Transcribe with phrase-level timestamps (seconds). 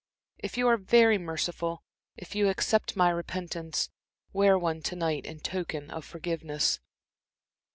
[0.39, 1.83] If you are very merciful,
[2.17, 3.91] if you accept my repentance,
[4.33, 6.79] wear one to night in token of forgiveness."